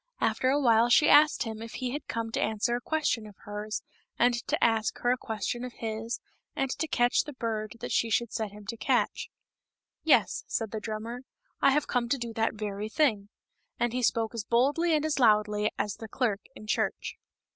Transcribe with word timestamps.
After 0.19 0.49
a 0.49 0.59
while 0.59 0.89
she 0.89 1.07
asked 1.07 1.43
him 1.43 1.61
if 1.61 1.73
he 1.73 1.91
had 1.91 2.07
come 2.07 2.31
to 2.31 2.41
answer 2.41 2.75
a 2.75 2.81
question 2.81 3.27
of 3.27 3.35
hers, 3.43 3.83
and 4.17 4.33
to 4.47 4.63
ask 4.63 4.97
her 4.97 5.11
a 5.11 5.15
question 5.15 5.63
of 5.63 5.73
his, 5.73 6.19
and 6.55 6.71
to 6.79 6.87
catch 6.87 7.21
the 7.25 7.33
bird 7.33 7.73
that 7.81 7.91
she 7.91 8.09
should 8.09 8.33
set 8.33 8.51
him 8.51 8.65
to 8.65 8.77
catch." 8.77 9.29
Yes," 10.13 10.43
said 10.47 10.71
the 10.71 10.79
drummer," 10.79 11.19
I 11.61 11.69
have 11.69 11.85
come 11.85 12.09
to 12.09 12.17
do 12.17 12.33
that 12.33 12.55
very 12.55 12.89
thing." 12.89 13.29
And 13.79 13.93
he 13.93 14.01
spoke 14.01 14.33
as 14.33 14.43
boldly 14.43 14.95
and 14.95 15.05
as 15.05 15.19
loudly 15.19 15.69
as 15.77 15.97
the 15.97 16.07
clerk 16.07 16.41
in 16.55 16.65
church. 16.65 17.17